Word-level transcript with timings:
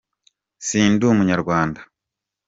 sindumunyarwanda 0.67 1.81